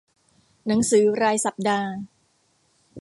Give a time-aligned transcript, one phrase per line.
[0.67, 1.91] หนังสือรายสัปดาห์